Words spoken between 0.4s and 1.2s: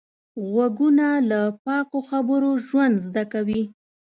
غوږونه